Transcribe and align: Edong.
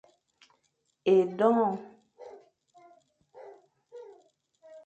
Edong. 1.15 1.71